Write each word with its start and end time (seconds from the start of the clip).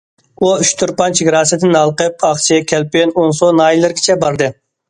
ئۇ 0.43 0.47
ئۇچتۇرپان 0.61 1.17
چېگراسىدىن 1.19 1.77
ھالقىپ 1.79 2.27
ئاقچى، 2.31 2.59
كەلپىن، 2.73 3.15
ئونسۇ 3.25 3.55
ناھىيەلىرىگىچە 3.61 4.21
باردى. 4.27 4.53